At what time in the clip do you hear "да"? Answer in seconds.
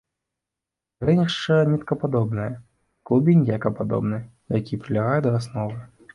5.29-5.37